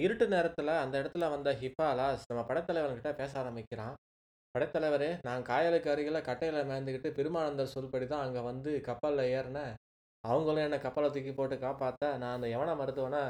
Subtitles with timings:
[0.00, 3.94] இருட்டு நேரத்தில் அந்த இடத்துல வந்த ஹிஃபாலாஸ் நம்ம படைத்தலைவன்கிட்ட பேச ஆரம்பிக்கிறான்.
[4.54, 9.74] "படைத்தலைவரே, நான் காயலுக்கு அருகில் கட்டையில் மேய்ந்துக்கிட்டு பெருமானந்தர் சொல்படி தான் அங்கே வந்து கப்பலில் ஏறினேன்
[10.24, 13.22] அவங்களும் என்னை கப்பலை தூக்கி போட்டு காப்பாற்ற நான் அந்த யவன மருத்துவனை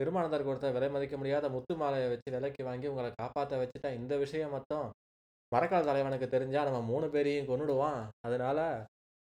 [0.00, 3.98] பெருமானந்தர் கொடுத்த விலை மதிக்க முடியாத முத்து மாலையை வச்சு விலைக்கு வாங்கி உங்களை காப்பாற்ற வச்சுட்டேன்.
[4.00, 4.86] இந்த விஷயம் மட்டும்
[5.52, 8.64] மரக்கால் தலைவனுக்கு தெரிஞ்சால் நம்ம மூணு பேரையும் கொண்டுடுவான் அதனால்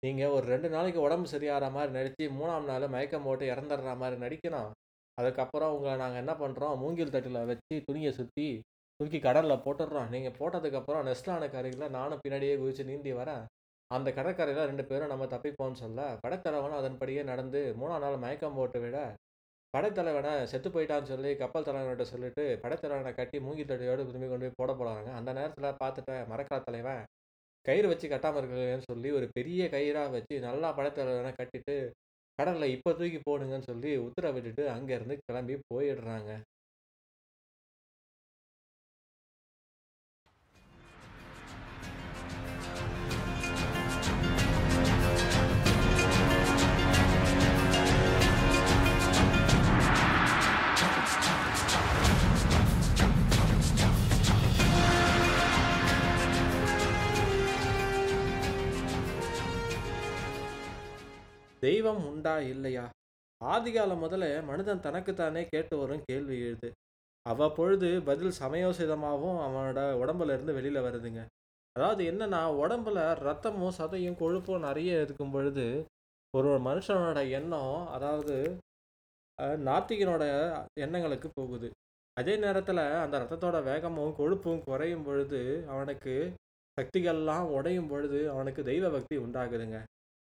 [0.04, 4.72] நீங்கள் ஒரு ரெண்டு நாளைக்கு உடம்பு சரியாகிற மாதிரி நடித்து மூணாம் நாள் மயக்கம் போட்டு இறந்துடுற மாதிரி நடிக்கணும்.
[5.20, 8.50] அதுக்கப்புறம் உங்களை நாங்கள் என்ன பண்ணுறோம் மூங்கில் தட்டில் வச்சு துணியை சுற்றி
[9.00, 10.12] தூக்கி கடலில் போட்டுடுறோம்.
[10.14, 13.44] நீங்கள் போட்டதுக்கப்புறம் நெஸ்லான கரையில் நானும் பின்னாடியே குதித்து நீந்தி வரேன்.
[13.92, 18.98] அந்த கடற்கரையில் ரெண்டு பேரும் நம்ம தப்பிப்போம்னு சொல்ல, படைத்தலைவனும் அதன்படியே நடந்து மூணாம் நாள் மயக்கம் போட்டு விட,
[19.74, 24.72] படைத்தலைவனை செத்து போயிட்டான்னு சொல்லி கப்பல் தலைவன்கிட்ட சொல்லிட்டு, படைத்தலைவனை கட்டி மூங்கில் தட்டியோடு திரும்பி கொண்டு போய் போட
[24.74, 27.02] போகிறாங்க அந்த நேரத்தில் பார்த்துட்டேன் மறக்கிற தலைவன்,
[27.66, 31.78] கயிறு வச்சு கட்டாமல் இருக்கீங்களேன்னு சொல்லி ஒரு பெரிய கயிறாக வச்சு நல்லா படைத்தலைவனை கட்டிட்டு,
[32.40, 36.30] கடலில் இப்போ தூக்கி போடுங்கன்னு சொல்லி உத்தரவிட்டுட்டு அங்கேருந்து கிளம்பி போயிடுறாங்க.
[61.60, 62.86] தெய்வம் உண்டா இல்லையா?
[63.42, 66.70] ஆதிகாலம் முதல்ல மனிதன் தனக்குத்தானே கேட்டு வரும் கேள்வி எழுது
[67.26, 71.22] அவ்வப்பொழுது பதில் சமயோசிதமாகவும் அவனோட உடம்புல இருந்து வெளியில வருதுங்க.
[71.76, 75.66] அதாவது என்னன்னா, உடம்புல ரத்தமும், சதையும், கொழுப்பும் நிறைய இருக்கும் பொழுது,
[76.34, 78.36] ஒரு மனுஷனோட எண்ணம் அதாவது
[79.40, 80.24] நாத்திகனோட
[80.80, 81.70] எண்ணங்களுக்கு போகுது.
[82.18, 86.34] அதே நேரத்தில் அந்த ரத்தத்தோட வேகமும், கொழுப்பும் குறையும் பொழுது, அவனுக்கு
[86.78, 89.80] சக்திகள்லாம் உடையும் பொழுது, அவனுக்கு தெய்வ பக்தி உண்டாகுதுங்க.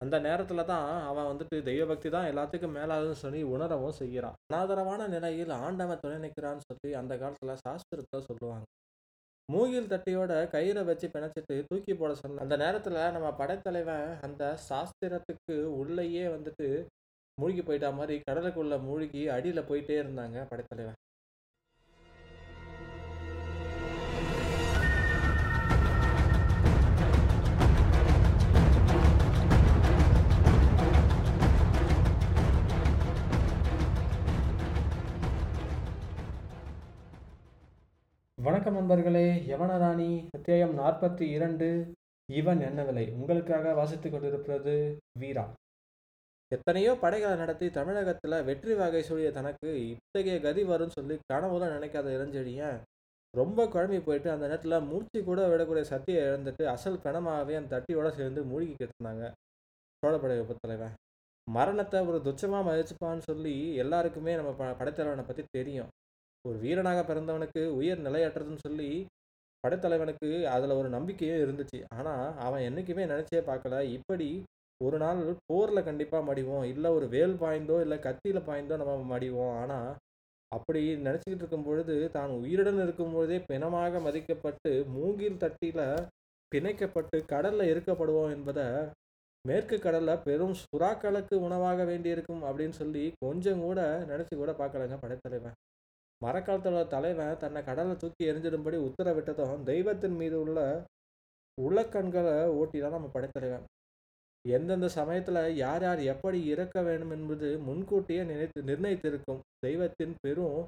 [0.00, 4.36] அந்த நேரத்தில் தான் அவன் வந்துட்டு தெய்வ பக்தி தான் எல்லாத்துக்கும் மேலாதுன்னு சொல்லி உணரவும் செய்கிறான்.
[4.46, 8.64] அனாதரவான நிலையில் ஆண்டவன் துணை நிற்கிறான்னு சொல்லி அந்த காலத்தில் சாஸ்திரத்தில் சொல்லுவாங்க.
[9.48, 16.24] மூங்கில் தட்டியோட கயிறை வச்சு பிணைச்சிட்டு தூக்கி போட சொன்ன அந்த நேரத்தில் நம்ம படைத்தலைவன் அந்த சாஸ்திரத்துக்கு உள்ளேயே
[16.36, 16.68] வந்துட்டு
[17.38, 20.98] மூழ்கி போயிட்டா மாதிரி கடலுக்குள்ளே மூழ்கி அடியில் போயிட்டே இருந்தாங்க படைத்தலைவன்.
[38.60, 39.28] வணக்கம் நண்பர்களே!
[39.50, 41.68] யவனராணி அத்தியாயம் 42
[42.28, 43.04] இவன் என்ன விலை?
[43.10, 44.74] உங்களுக்காக வாசித்துக் கொண்டிருப்பது
[45.20, 45.44] வீரா.
[46.52, 52.76] எத்தனையோ படைகளை நடத்தி தமிழகத்துல வெற்றி வாகை சொல்லிய தனக்கு இத்தகைய கதி வரும்னு சொல்லி கனவுல நினைக்காத இளஞ்செழியன்,
[53.34, 58.44] ரொம்ப குழம்பி போயிட்டு அந்த நேரத்துல மூச்சு கூட விடக்கூடிய சத்தியை இழந்துட்டு அசல் பிணமாவே அந்த தட்டியோட சேர்ந்து
[58.44, 59.24] மூழ்கி இருந்தாங்க
[60.02, 60.94] சோழப்படை தலைவன்.
[61.48, 65.90] மரணத்தை ஒரு துச்சமா மதிச்சுப்பான்னு சொல்லி எல்லாருக்குமே நம்ம ப படைத்தலைவனை பத்தி தெரியும்.
[66.44, 68.90] ஒரு வீரனாக பிறந்தவனுக்கு உயிர் நிலையற்றதுன்னு சொல்லி
[69.64, 71.78] படைத்தலைவனுக்கு அதில் ஒரு நம்பிக்கையும் இருந்துச்சு.
[71.96, 74.28] ஆனால் அவன் என்னைக்குமே நினச்சே பார்க்கல, இப்படி
[74.80, 75.20] ஒரு நாள்
[75.50, 76.64] போரில் கண்டிப்பாக மடிவோம்.
[76.64, 79.52] இல்லை ஒரு வேல் பாய்ந்தோ, இல்லை கத்தியில் பாய்ந்தோ நம்ம மடிவோம்.
[79.62, 79.90] ஆனால்
[80.52, 85.84] அப்படி நினச்சிக்கிட்டு இருக்கும் பொழுது, தான் உயிருடன் இருக்கும்பொழுதே பிணமாக மதிக்கப்பட்டு, மூங்கில் தட்டியில்
[86.52, 88.66] பிணைக்கப்பட்டு கடலில் எரிக்கப்படுவோம் என்பதை
[89.44, 93.80] மேற்கு கடலில் பெரும் சுறாக்களுக்கு உணவாக வேண்டியிருக்கும் அப்படின்னு சொல்லி கொஞ்சம் கூட
[94.10, 95.56] நினச்சி கூட பார்க்கலங்க படைத்தலைவன்.
[96.24, 100.58] மரக்காலத்தோட தலைவன் தன்னை கடலை தூக்கி எரிஞ்சிடும்படி உத்தரவிட்டதும், தெய்வத்தின் மீது உள்ள
[101.58, 103.64] உலக்கண்களை ஓட்டி தான் நம்ம படைத்தலைவன்.
[104.44, 110.60] எந்தெந்த சமயத்தில் யார் யார் எப்படி இறக்க வேண்டும் என்பது முன்கூட்டியே நினைத்து நிர்ணயித்திருக்கும் தெய்வத்தின் பெரும்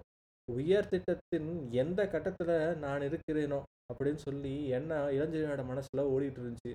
[0.49, 1.51] உயர் திட்டத்தின்
[1.83, 3.61] எந்த கட்டத்தில் நான் இருக்கிறேனோ
[3.91, 6.73] அப்படின்னு சொல்லி என்ன இளஞ்செழியனோட மனசில் ஓடிட்டு இருந்துச்சு.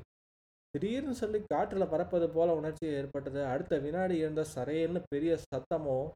[0.73, 3.41] திடீர்னு சொல்லி காற்றில் பறப்பது போல உணர்ச்சி ஏற்பட்டது.
[3.51, 6.07] அடுத்த வினாடி இருந்த சரையல்னு பெரிய சத்தமும்,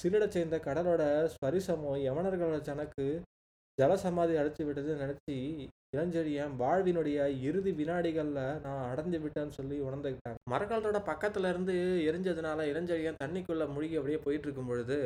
[0.00, 1.02] சிலிடச் சேர்ந்த கடலோட
[1.34, 3.22] ஸ்பரிசமோ யவனர்களோட தனக்கு
[3.78, 5.36] ஜலசமாதி அடைச்சி விட்டதுன்னு நினச்சி
[5.96, 10.40] இளஞ்செழியன் வாழ்வினுடைய இறுதி வினாடிகளில் நான் அடைஞ்சு விட்டேன்னு சொல்லி உணர்ந்துக்கிட்டாங்க.
[10.50, 11.74] மரக்காலத்தோட பக்கத்துல இருந்து
[12.08, 14.98] எரிஞ்சதுனால இளஞ்செழியன் தண்ணிக்குள்ள மூழ்கி அப்படியே போயிட்டு இருக்கும் பொழுது,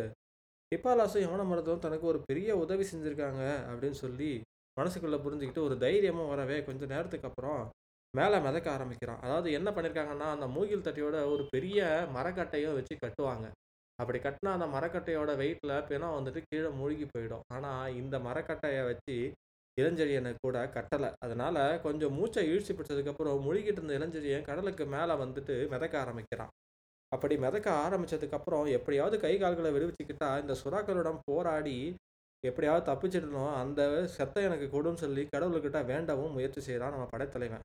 [0.73, 4.43] பிப்பாலாசும் யவன மருத்துவம் தனக்கு ஒரு பெரிய உதவி செஞ்சுருக்காங்க அப்படின்னு சொல்லி
[4.77, 7.63] மனசுக்குள்ளே புரிஞ்சுக்கிட்டு ஒரு தைரியமும் வரவே கொஞ்ச நேரத்துக்கு அப்புறம்
[8.15, 9.21] மேலே மிதக்க ஆரம்பிக்கிறான்.
[9.21, 11.81] அதாவது என்ன பண்ணியிருக்காங்கன்னா, அந்த மூங்கில் தட்டியோட ஒரு பெரிய
[12.17, 13.47] மரக்கட்டையும் வச்சு கட்டுவாங்க.
[14.01, 17.45] அப்படி கட்டினா அந்த மரக்கட்டையோட வெயிட்டில் பிணம் வந்துட்டு கீழே மூழ்கி போயிடும்.
[17.57, 19.17] ஆனால் இந்த மரக்கட்டையை வச்சு
[19.77, 21.11] இளஞ்செழியனை கூட கட்டலை.
[21.25, 26.53] அதனால் கொஞ்சம் மூச்சை ஈழ்ச்சி பிடிச்சதுக்கப்புறம் முழுகிட்டு இருந்த இளஞ்செழியன் கடலுக்கு மேலே வந்துட்டு மிதக்க ஆரம்பிக்கிறான்.
[27.13, 31.79] அப்படி மிதக்க ஆரம்பிச்சதுக்கப்புறம் எப்படியாவது கை கால்களை விடுவிச்சுக்கிட்டா இந்த சுறாக்களிடம் போராடி
[32.45, 33.55] எப்படியாவது தப்பிச்சிடணும்.
[33.63, 33.81] அந்த
[34.17, 37.65] செத்தை எனக்கு கொடுன்னு சொல்லி கடவுள்கிட்ட வேண்டவும் முயற்சி செய்கிறான் நம்ம படைத்தலைவன்.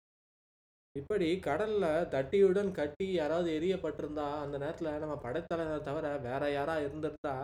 [0.96, 7.36] இப்படி கடல்ல தட்டியுடன் கட்டி யாராவது எரியப்பட்டிருந்தா அந்த நேரத்துல நம்ம படைத்தலைவனை தவிர வேற யாரா இருந்திருந்தா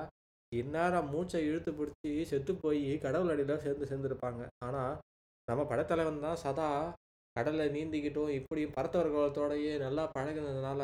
[0.52, 4.42] இந்நேரம் மூச்சை இழுத்து பிடிச்சி செத்து போய் கடவுள் அடியில சேர்ந்து சேர்ந்துருப்பாங்க.
[4.66, 4.84] ஆனா
[5.48, 6.70] நம்ம படைத்தலைவன் தான் சதா
[7.36, 10.82] கடல்ல நீந்திக்கிட்டும் இப்படி பரத்தவர்களத்தோடையே நல்லா பழகினதுனால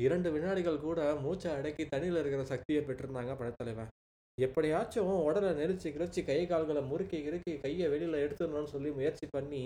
[0.00, 3.90] இரண்டு வினாடிகள் கூட மூச்சை அடக்கி தண்ணியில் இருக்கிற சக்தியை பெற்றிருந்தாங்க படைத்தலைவன்.
[4.38, 9.64] எப்படியாச்சும் உடலை நெரிச்சு கிழிச்சு கை கால்களை முறுக்கி கிறுக்கி கையை வெளியில் எடுத்துடணும்னு சொல்லி முயற்சி பண்ணி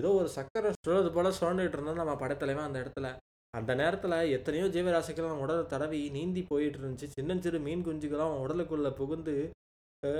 [0.00, 3.08] ஏதோ ஒரு சக்கரை சுழறது போல சுழண்டுகிட்டு இருந்தோம் நம்ம படைத்தலைவன் அந்த இடத்துல.
[3.54, 7.06] அந்த நேரத்தில் எத்தனையோ ஜீவராசிகள் அவன் உடலை தடவி நீந்தி போயிட்டு இருந்துச்சு.
[7.16, 9.36] சின்னஞ்சிறு மீன் குஞ்சுகளும் அவன் உடலுக்குள்ளே புகுந்து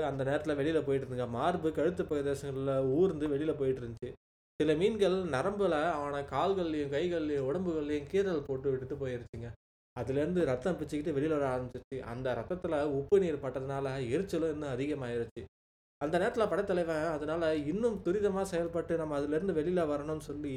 [0.09, 1.27] அந்த நேரத்தில் வெளியில் போயிட்டு இருந்துங்க.
[1.35, 4.09] மார்பு கழுத்து பிரதேசங்களில் ஊர்ந்து வெளியில் போயிட்டு இருந்துச்சு.
[4.59, 9.49] சில மீன்கள் நரம்பில் அவனை கால்கள்லையும் கைகள்லையும் உடம்புகள்லையும் கீறல் போட்டு விட்டுட்டு போயிருச்சுங்க.
[9.95, 11.99] அதுலேருந்து ரத்தம் பிச்சுக்கிட்டு வெளியில் வர ஆரம்பிச்சிருச்சு.
[12.13, 15.43] அந்த ரத்தத்தில் உப்பு நீர் பட்டதுனால எரிச்சலும் இன்னும் அதிகமாயிருச்சு.
[16.01, 20.53] அந்த நேரத்தில் படைத்தலைவன் அதனால் இன்னும் துரிதமாக செயல்பட்டு நம்ம அதுலேருந்து வெளியில் வரணும்னு சொல்லி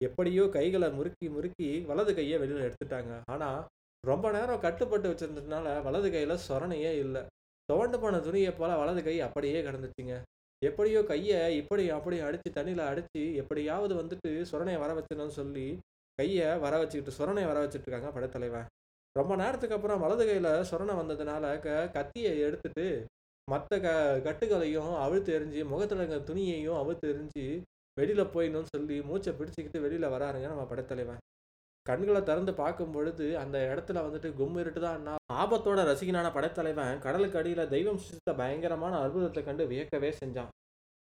[0.00, 3.12] எப்படியோ கைகளை முறுக்கி முறுக்கி வலது கையை வெளியில் எடுத்துட்டாங்க.
[3.32, 3.60] ஆனால்
[4.04, 7.22] ரொம்ப நேரம் கட்டுப்பட்டு வச்சிருந்ததுனால வலது கையில் சொரணையே இல்லை.
[7.68, 10.14] துவண்டு போன துணியை போல் வலது கை அப்படியே கிடந்துச்சுங்க.
[10.62, 15.66] எப்படியோ கையை இப்படி அப்படி அடித்து தண்ணியில் அடித்து எப்படியாவது வந்துட்டு சொரணையை வர வச்சிடணும்னு சொல்லி
[16.18, 18.66] கையை வர வச்சுக்கிட்டு சுரணையை வர வச்சுட்டு இருக்காங்க படைத்தலைவன்.
[19.16, 22.86] ரொம்ப நேரத்துக்கு அப்புறம் வலது கையில் சொரணை வந்ததுனால க கத்தியை எடுத்துட்டு
[23.50, 23.88] மற்ற க
[24.26, 27.44] கட்டுகளையும் அவிழ்த்து எறிஞ்சு முகத்தில் இருக்கிற துணியையும் அவிழ்த்து எறிஞ்சு
[27.96, 31.20] வெளியில் போயிடணும்னு சொல்லி மூச்சை பிடிச்சிக்கிட்டு வெளியில் வராருங்க நம்ம படைத்தலைவன்.
[31.86, 35.06] கண்களை திறந்து பார்க்கும் பொழுது அந்த இடத்துல வந்துட்டு கும்மிருட்டு தான்
[35.42, 40.50] ஆபத்தோட ரசிகனான படைத்தலைவன் கடலுக்கு அடியில் தெய்வம் சித்த பயங்கரமான அற்புதத்தை கண்டு வியக்கவே செஞ்சான்.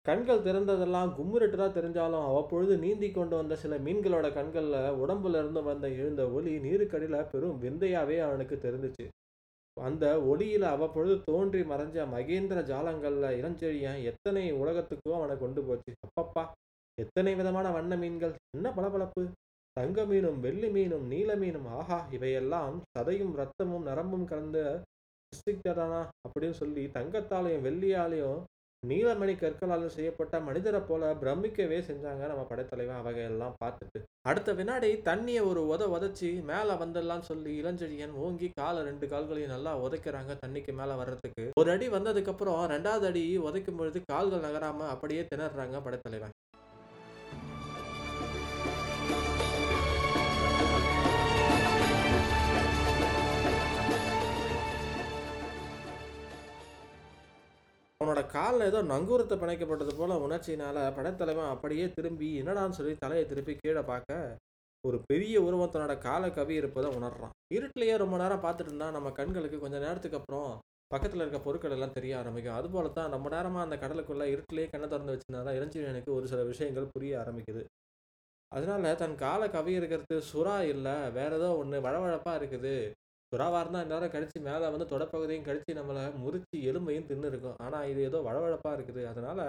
[0.07, 5.89] கண்கள் திறந்ததெல்லாம் கும்மிருட்டு தான் தெரிஞ்சாலும் அவ்வப்பொழுது நீந்தி கொண்டு வந்த சில மீன்களோட கண்களில் உடம்புல இருந்து வந்த
[6.01, 9.07] எழுந்த ஒளி நீருக்கடியில் பெரும் விந்தையாவே அவனுக்கு தெரிஞ்சுச்சு.
[9.77, 15.93] அந்த ஒளியில் அவ்வப்பொழுது தோன்றி மறைஞ்ச மகேந்திர ஜாலங்களில் இளஞ்செழியன் எத்தனை உலகத்துக்கோ அவனை கொண்டு போச்சு.
[16.07, 16.43] அப்பப்பா
[16.99, 18.35] எத்தனை விதமான வண்ண மீன்கள்?
[18.57, 19.23] என்ன பளபளப்பு?
[19.77, 24.59] தங்க மீனும் வெள்ளி மீனும் நீல மீனும் ஆஹா இவையெல்லாம் சதையும் ரத்தமும் நரம்பும் கலந்த
[26.27, 28.41] அப்படின்னு சொல்லி தங்கத்தாலையும் வெள்ளியாலையும்
[28.91, 33.01] நீலமணி கற்களால் செய்யப்பட்ட மனிதரை போல பிரமிக்கவே செஞ்சாங்க நம்ம படைத்தலைவன்.
[33.03, 33.99] அவையெல்லாம் பார்த்துட்டு
[34.31, 39.73] அடுத்த வினாடி தண்ணியை ஒரு உத உதச்சி மேலே வந்துடலாம் சொல்லி இளஞ்செழியன் ஓங்கி காலை ரெண்டு கால்களையும் நல்லா
[39.85, 41.45] உதைக்கிறாங்க தண்ணிக்கு மேலே வர்றதுக்கு.
[41.61, 46.35] ஒரு அடி வந்ததுக்கப்புறம் ரெண்டாவது அடி உதைக்கும் பொழுது கால்கள் நகராம அப்படியே திணறாங்க படைத்தலைவன்.
[58.03, 63.83] அவனோட காலில் ஏதோ நங்கூரத்தை பிணைக்கப்பட்டது போல உணர்ச்சியினால படைத்தலைவன் அப்படியே திரும்பி என்னடான்னு சொல்லி தலையை திருப்பி கீழே
[63.91, 64.17] பார்க்க
[64.85, 67.35] ஒரு பெரிய உருவம் தன்னோட காலை கவி இருப்பதை உணர்றான்.
[67.57, 70.49] இருட்டிலேயே ரொம்ப நேரம் பார்த்துட்டு இருந்தா நம்ம கண்களுக்கு கொஞ்சம் நேரத்துக்கு அப்புறம்
[70.95, 72.57] பக்கத்தில் இருக்க பொருட்கள் எல்லாம் தெரிய ஆரம்பிக்கும்.
[72.61, 77.21] அதுபோல தான் ரொம்ப நேரமாக அந்த கடலுக்குள்ளே இருட்டிலேயே கண்ணை திறந்து வச்சிருந்தாலும் இளஞ்சிவனுக்கு ஒரு சில விஷயங்கள் புரிய
[77.23, 77.63] ஆரம்பிக்குது.
[78.53, 82.75] அதனால தன் காலை கவி இருக்கிறது சுறா இல்லை வேற ஏதோ ஒன்று வழவழப்பாக இருக்குது.
[83.33, 88.01] சுறாவாக இருந்தால் நேரம் கடிச்சு மேலே வந்து தொடப்பகுதியும் கடிச்சு நம்மளை முறிச்சு எலும்பையும் தின்னு இருக்கும் ஆனால் இது
[88.09, 89.03] ஏதோ வழவழப்பாக இருக்குது.
[89.13, 89.45] அதனால்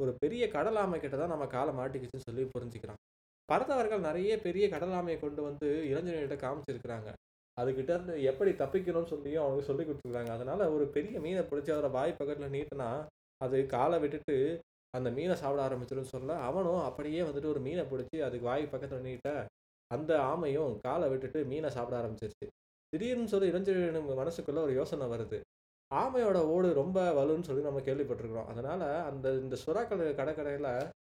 [0.00, 3.00] ஒரு பெரிய கடலாமை கிட்ட தான் நம்ம காலை மாட்டிக்கிச்சுன்னு சொல்லி புரிஞ்சுக்கிறான்.
[3.48, 7.10] பரதவர்கள் நிறைய பெரிய கடலாமையை கொண்டு வந்து இளைஞர்கிட்ட காமிச்சிருக்கிறாங்க.
[7.56, 10.32] அதுக்கிட்ட இருந்து எப்படி தப்பிக்கணும்னு சொல்லியும் அவங்க சொல்லி கொடுத்துருக்காங்க.
[10.36, 12.88] அதனால் ஒரு பெரிய மீனை பிடிச்சி அதோட வாய் பக்கத்தில் நீட்டினா
[13.40, 14.36] அது காலை விட்டுட்டு
[14.94, 19.30] அந்த மீனை சாப்பிட ஆரம்பிச்சிடும் சொல்ல அவனும் அப்படியே வந்துட்டு ஒரு மீனை பிடிச்சி அதுக்கு வாய் பக்கத்தில் நீட்ட
[19.90, 22.46] அந்த ஆமையும் காலை விட்டுட்டு மீனை சாப்பிட ஆரம்பிச்சிருச்சு.
[22.92, 25.38] திடீர்னு சொல்லி இளைஞரின் மனசுக்குள்ளே ஒரு யோசனை வருது.
[25.90, 28.48] ஆமையோட ஓடு ரொம்ப வலுன்னு சொல்லி நம்ம கேள்விப்பட்டிருக்கிறோம்.
[28.52, 30.70] அதனால் அந்த இந்த சுறாக்கள் கடற்கரையில்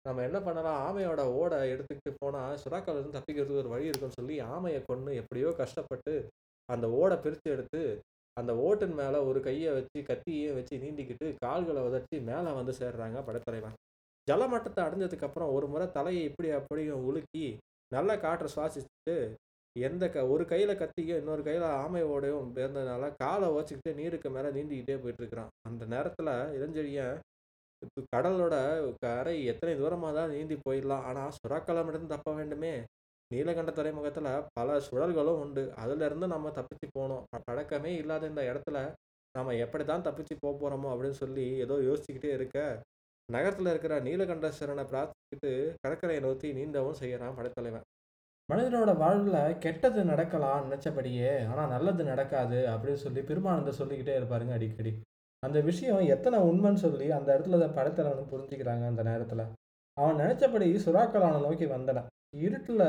[0.06, 0.78] நம்ம என்ன பண்ணலாம்?
[0.86, 6.14] ஆமையோட ஓடை எடுத்துக்கிட்டு போனால் சுறாக்கள் இருந்து தப்பிக்கிறதுக்கு ஒரு வழி இருக்குன்னு சொல்லி ஆமையை கொண்டு எப்படியோ கஷ்டப்பட்டு
[6.68, 7.82] அந்த ஓடை பிரித்து எடுத்து
[8.36, 13.76] அந்த ஓட்டின் மேலே ஒரு கையை வச்சு கத்தியை வச்சு நீண்டிக்கிட்டு கால்களை உதச்சி மேலே வந்து சேர்றாங்க படத்தலைவன்.
[14.26, 17.46] ஜலமட்டத்தை அடைஞ்சதுக்கப்புறம் ஒரு முறை தலையை இப்படி அப்படியும் உலுக்கி
[17.92, 19.16] நல்ல காற்றை சுவாசிச்சுட்டு
[19.76, 24.96] எந்த க ஒரு கையில் கத்தியும் இன்னொரு கையில் ஆமை ஓடையும் இருந்ததுனால காலை வச்சுக்கிட்டு நீருக்கு மேலே நீந்திக்கிட்டே
[25.02, 25.52] போயிட்டுருக்கிறான்.
[25.68, 27.18] அந்த நேரத்தில் இளஞ்செழியன்
[27.82, 28.54] இப்போ கடலோட
[29.04, 31.04] கரை எத்தனை தூரமாக தான் நீந்தி போயிடலாம்.
[31.10, 32.72] ஆனால் சுறாக்களமிருந்து தப்ப வேண்டுமே.
[33.30, 35.62] நீலகண்ட துறைமுகத்தில் பல சுழல்களும் உண்டு.
[35.82, 37.24] அதிலிருந்து நம்ம தப்பிச்சு போகணும்.
[37.48, 38.78] பழக்கமே இல்லாத இந்த இடத்துல
[39.34, 42.58] நம்ம எப்படி தான் தப்பிச்சு போக போகிறோமோ அப்படின்னு சொல்லி ஏதோ யோசிச்சுக்கிட்டே இருக்க
[43.28, 45.50] நகரத்தில் இருக்கிற நீலகண்டேஸ்வரனை பிரார்த்திக்கிட்டு
[45.82, 47.86] கடற்கரையை நோக்கி நீந்தவும் செய்கிறான் படைத்தலைவன்.
[48.50, 54.92] மனிதனோட வாழ்வில் கெட்டது நடக்கலாம் நினச்சபடியே ஆனால் நல்லது நடக்காது அப்படின்னு சொல்லி பெருமானந்த சொல்லிக்கிட்டே இருப்பாருங்க அடிக்கடி.
[55.42, 59.44] அந்த விஷயம் எத்தனை உண்மைன்னு சொல்லி அந்த இடத்துல படத்தலைவனும் புரிஞ்சுக்கிறாங்க அந்த நேரத்தில்.
[59.96, 62.04] அவன் நினச்சபடி சுறாக்கள் அவனை நோக்கி வந்தன.
[62.46, 62.86] இருட்டில்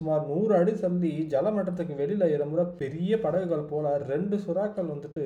[0.00, 5.24] சுமார் நூறு அடி தள்ளி ஜலமட்டத்துக்கு வெளியில் இருமுறை பெரிய படகுகள் போல ரெண்டு சுறாக்கள் வந்துட்டு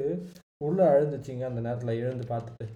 [0.67, 2.67] உள்ளே அழுந்துச்சிங்க அந்த நேரத்தில் எழுந்து பார்த்துட்டு.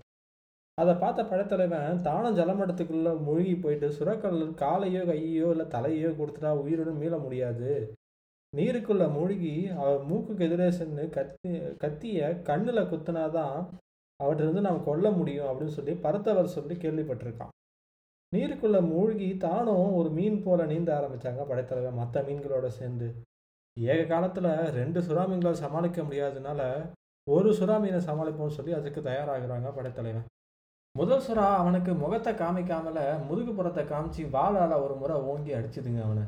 [0.83, 7.17] அதை பார்த்த படத்தலைவன் தானும் ஜலமட்டத்துக்குள்ளே மூழ்கி போயிட்டு சுறாக்கள் காலையோ கையோ இல்லை தலையோ கொடுத்துட்டா உயிருடன் மீள
[7.25, 7.73] முடியாது.
[8.53, 11.51] நீருக்குள்ள மூழ்கி அவர் மூக்குக்கு எதிரே சென்று கத்தி
[11.83, 13.57] கத்திய கண்ணில் குத்தினாதான்
[14.21, 17.53] அவற்றிலிருந்து நாம் கொல்ல முடியும் அப்படின்னு சொல்லி பரத்தவர் சொல்லி கேள்விப்பட்டிருக்கான்.
[18.33, 23.09] நீருக்குள்ள மூழ்கி தானும் ஒரு மீன் போல நீந்த ஆரம்பித்தாங்க படைத்தலைவன் மற்ற மீன்களோட சேர்ந்து.
[23.77, 26.61] ஏக காலத்தில் ரெண்டு சுறா மீன்களை சமாளிக்க முடியாததுனால
[27.27, 30.29] ஒரு சுறா மீனை சமாளிப்போம்னு சொல்லி அதுக்கு தயாராகிறாங்க படைத்தலைவன்.
[30.95, 36.25] முதல் சுறா அவனுக்கு முகத்தை காமிக்காமல முதுகு புறத்தை காமிச்சு வாழால ஒரு முறை ஓங்கி அடிச்சுதுங்க அவனை.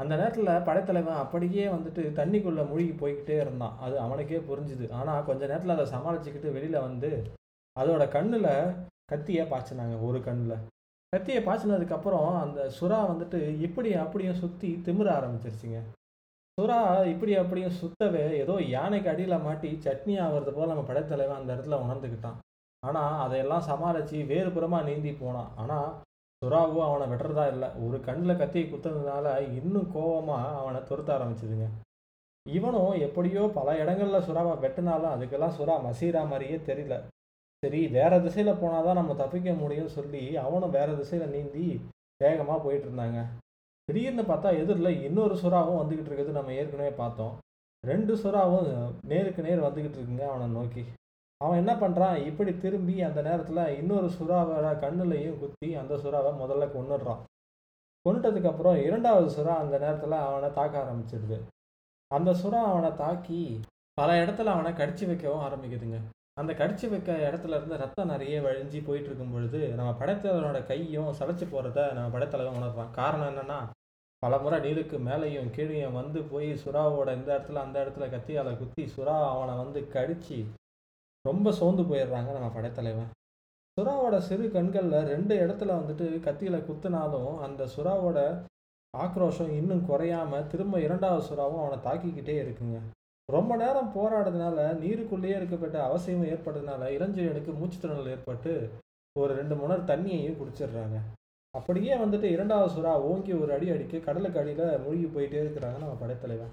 [0.00, 3.74] அந்த நேரத்தில் படைத்தலைவன் அப்படியே வந்துட்டு தண்ணிக்குள்ளே மூழ்கி போய்கிட்டே இருந்தான்.
[3.84, 4.86] அது அவனுக்கே புரிஞ்சுது.
[4.98, 7.10] ஆனால் கொஞ்ச நேரத்தில் அதை சமாளிச்சுக்கிட்டு வெளியில் வந்து
[7.76, 8.50] அதோட கண்ணில்
[9.12, 10.62] கத்தியை பாய்ச்சினாங்க ஒரு கண்ணில்.
[11.12, 15.80] கத்தியை பாய்ச்சினதுக்கப்புறம் அந்த சுறா வந்துட்டு இப்படி அப்படியும் சுற்றி திமிர ஆரம்பிச்சிருச்சுங்க.
[16.58, 16.80] சுறா
[17.12, 22.38] இப்படி அப்படியும் சுத்தவே ஏதோ யானைக்கு அடியில் மாட்டி சட்னி ஆகிறது போல் நம்ம படைத்தலைவன் அந்த இடத்துல உணர்ந்துக்கிட்டான்
[22.86, 25.88] ஆனால் அதையெல்லாம் சமாளித்து வேறு புறமாக நீந்தி போனான் ஆனால்
[26.42, 27.68] சுறாவோ அவனை வெட்டுறதா இல்லை.
[27.84, 29.26] ஒரு கண்ணில் கத்தியை குத்துனதுனால
[29.58, 31.68] இன்னும் கோவமாக அவனை துரத்த ஆரம்பிச்சிதுங்க.
[32.46, 36.96] இவனும் எப்படியோ பல இடங்களில் சுறாவை வெட்டினாலும் அதுக்கெல்லாம் சுறா மசீரா மாதிரியே தெரியல.
[37.62, 41.64] சரி வேறு திசையில் போனால் தான் நம்ம தப்பிக்க முடியும்னு சொல்லி அவனும் வேறு திசையில் நீந்தி
[42.22, 43.20] வேகமாக போயிட்டு இருந்தாங்க.
[43.88, 47.34] திடீர்னு பார்த்தா எதிரில் இன்னொரு சுறாவும் வந்துக்கிட்டு இருக்கிறது நம்ம ஏற்கனவே பார்த்தோம்.
[47.84, 48.68] ரெண்டு சுறாவும்
[49.10, 50.84] நேருக்கு நேர் வந்துக்கிட்டு இருக்குங்க அவனை நோக்கி.
[51.40, 57.22] அவன் என்ன பண்ணுறான் இப்படி திரும்பி அந்த நேரத்தில் இன்னொரு சுறாவை கண்ணுலையும் குத்தி அந்த சுறாவை முதல்ல கொண்டுடுறான்
[58.06, 61.38] கொண்டுட்டதுக்கப்புறம் இரண்டாவது சுறா அந்த நேரத்தில் அவனை தாக்க ஆரம்பிச்சிடுது.
[62.10, 63.60] அந்த சுறா அவனை தாக்கி
[63.94, 65.98] பல இடத்துல அவனை கடிச்சு வைக்கவும் ஆரம்பிக்குதுங்க.
[66.34, 71.46] அந்த கடிச்சு வைக்க இடத்துல இருந்து ரத்தம் நிறைய வழிஞ்சி போயிட்டு இருக்கும் பொழுது நம்ம படைத்தலைவனோட கையும் சளைச்சு
[71.52, 72.90] போகிறத நம்ம படைத்தலைவன் உணர்றான்.
[72.90, 73.58] காரணம் என்னென்னா
[74.18, 79.16] பல முறை நீருக்கு மேலேயும் கீழேயும் வந்து போய் சுறாவோட இந்த இடத்துல அந்த இடத்துல கத்தியால குத்தி சுறா
[79.34, 80.46] அவனை வந்து கடிச்சு
[81.28, 83.12] ரொம்ப சோர்ந்து போயிடுறாங்க நம்ம படைத்தலைவன்
[83.76, 88.18] சுறாவோட சிறு கண்களில் ரெண்டு இடத்துல வந்துட்டு கத்தியில் குத்துனாலும் அந்த சுறாவோட
[88.94, 92.78] ஆக்ரோஷம் இன்னும் குறையாம திரும்ப இரண்டாவது சுறாவும் அவனை தாக்கிக்கிட்டே இருக்குங்க.
[93.28, 97.52] ரொம்ப நேரம் போராடுறதுனால நீருக்குள்ளேயே இருக்கப்பட்ட அவசியமும் ஏற்பட்டதுனால இளஞ்செழியனுக்கு
[97.82, 98.52] திறனல் ஏற்பட்டு
[99.16, 100.96] ஒரு ரெண்டு முனர் தண்ணியையும் குடிச்சிடுறாங்க.
[101.54, 106.52] அப்படியே வந்துட்டு இரண்டாவது சுறா ஓங்கி ஒரு அடி அடிக்க கடலுக்கு அடியில் மூழ்கி போயிட்டே இருக்கிறாங்க நம்ம படைத்தலைவன்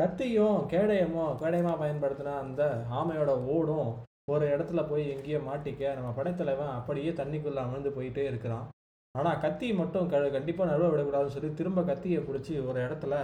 [0.00, 2.62] கத்தியும் கேடயமோ கேடயமாக பயன்படுத்தினா அந்த
[2.98, 3.90] ஆமையோட ஓடும்
[4.32, 8.66] ஒரு இடத்துல போய் எங்கேயோ மாட்டிக்க நம்ம படைத்தலைவன் அப்படியே தண்ணிக்குள்ளே அமிழ்ந்து போயிட்டே இருக்கிறான்.
[9.14, 13.14] ஆனால் கத்தி மட்டும் க கண்டிப்பாக நடுவை விடக்கூடாதுன்னு சொல்லி திரும்ப கத்தியை பிடிச்சி ஒரு இடத்துல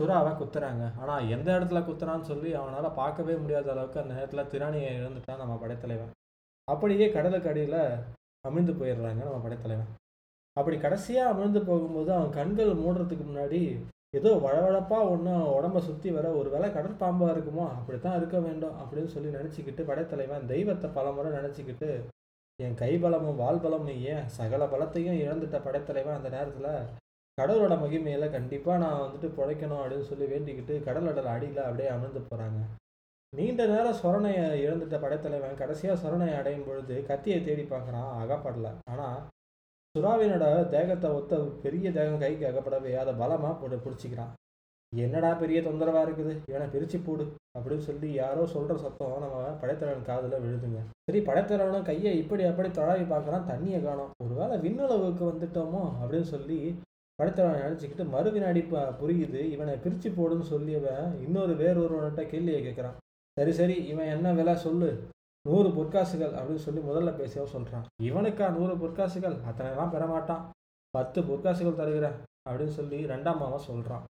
[0.00, 0.84] சுறாவை குத்துறாங்க.
[1.02, 6.12] ஆனால் எந்த இடத்துல குத்துறான்னு சொல்லி அவனால் பார்க்கவே முடியாத அளவுக்கு அந்த நேரத்தில் திராணியை இழந்துட்டான் நம்ம படைத்தலைவன்.
[6.68, 7.80] அப்படியே கடலுக்கு அடியில்
[8.48, 9.90] அமிழ்ந்து போயிடுறாங்க நம்ம படைத்தலைவன்.
[10.56, 13.62] அப்படி கடைசியாக அமிழ்ந்து போகும்போது அவன் கண்கள் மூடுறதுக்கு முன்னாடி
[14.18, 17.64] ஏதோ வழவழப்பாக ஒன்று உடம்ப சுற்றி வர ஒரு வேளை கடற்பாம்பாக இருக்குமோ?
[17.78, 21.88] அப்படித்தான் இருக்க வேண்டும் அப்படின்னு சொல்லி நினச்சிக்கிட்டு படைத்தலைவன் தெய்வத்தை பலமுறை நினச்சிக்கிட்டு
[22.58, 24.28] என் கைபலமும் வாழ்பலமும் ஏன்?
[24.38, 26.70] சகல பலத்தையும் இழந்துட்ட படைத்தலைவன் அந்த நேரத்தில்
[27.38, 32.60] கடவுளோட மகிமையில் கண்டிப்பாக நான் வந்துட்டு பிழைக்கணும் அப்படின்னு சொல்லி வேண்டிக்கிட்டு கடலோட அடியில் அப்படியே அமர்ந்து போகிறாங்க
[33.32, 38.72] நீண்ட நேரம் சொரணையை இழந்துட்ட படைத்தலைவன் கடைசியாக சொரணையை அடையும் பொழுது கத்தியை தேடி பார்க்குறான் அகப்படலை.
[38.90, 39.18] ஆனால்
[39.94, 41.34] சுறாவினோட தேகத்தை ஒத்த
[41.64, 44.32] பெரிய தேகம் கைக்கு அகப்படவே அதை பலமாக போட்டு பிடிச்சிக்கிறான்.
[44.92, 46.32] என்னடா பெரிய தொந்தரவாக இருக்குது?
[46.50, 47.24] இவனை பிரித்து போடு
[47.56, 50.80] அப்படின்னு சொல்லி யாரோ சொல்கிற சத்தம் நம்ம படைத்தலைவன் காதில் விழுதுங்க.
[51.06, 54.12] சரி படைத்தலைவனும் கையை இப்படி அப்படி தொழாவி பார்க்குறான் தண்ணியை காணும்.
[54.24, 56.58] ஒருவேளை விண்ணுளவுக்கு வந்துட்டோமோ அப்படின்னு சொல்லி
[57.18, 58.62] படைத்தலைவன் நினச்சிக்கிட்டு மறு வினாடி
[59.00, 62.96] புரியுது இவனை பிரித்து போடுன்னு சொல்லியவன் இன்னொரு வேறொருவன்கிட்ட கேள்வியை கேட்குறான்.
[63.36, 64.90] சரி சரி இவன் என்ன விலை சொல்லு
[65.44, 69.36] நூறு பொற்காசுகள் அப்படின்னு சொல்லி முதல்ல பேசவும் சொல்கிறான் இவனுக்கா நூறு பொற்காசுகள்?
[69.48, 70.44] அத்தனைலாம் பெற மாட்டான்
[70.94, 72.16] பத்து பொற்காசுகள் தருகிறேன்
[72.48, 74.04] அப்படின்னு சொல்லி ரெண்டாம் மாவன் சொல்கிறான்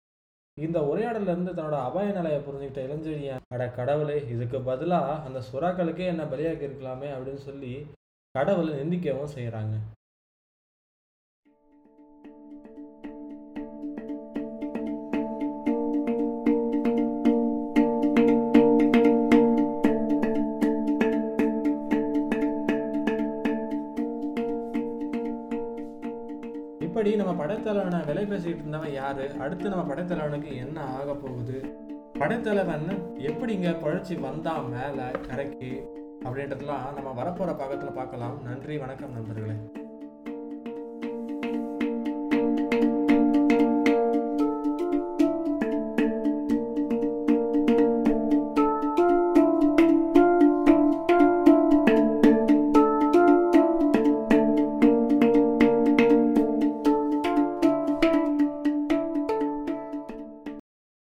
[0.58, 6.66] இந்த உரையாடலேருந்து தன்னோட அபாய நிலையை புரிஞ்சுக்கிட்ட இளஞ்செழியன் அட கடவுளே இதுக்கு பதிலாக அந்த சுறாக்களுக்கே என்ன பலியாக்கி
[6.68, 7.08] இருக்கலாமே?
[7.16, 7.72] அப்படின்னு சொல்லி
[8.34, 9.74] கடவுளை நிந்திக்கவும் செய்கிறாங்க
[27.04, 29.30] இப்படி நம்ம படைத்தலைவனை விலை பேசிக்கிட்டு இருந்தவன் யாரு?
[29.38, 31.75] அடுத்து நம்ம படைத்தலைவனுக்கு என்ன ஆக போகுது?
[32.18, 35.88] படைத்தலைவன் எப்படிங்க பழச்சி வந்தான் மேலே கரைக்கு?
[36.25, 38.42] அப்படின்றதெல்லாம் நம்ம வரப்போகிற பக்கத்தில் பார்க்கலாம்.
[38.42, 39.83] நன்றி வணக்கம் நண்பர்களே.